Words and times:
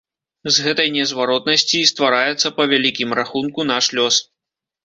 З 0.53 0.63
гэтай 0.67 0.87
незваротнасці 0.95 1.77
і 1.81 1.89
ствараецца, 1.91 2.47
па 2.57 2.63
вялікім 2.75 3.09
рахунку, 3.21 3.59
наш 3.75 3.85
лёс. 4.01 4.15